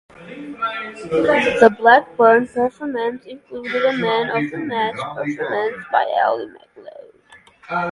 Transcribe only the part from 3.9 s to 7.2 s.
man of the match performance by Ally MacLeod.